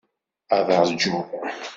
Ad 0.55 0.67
ṛjuɣ. 0.89 1.25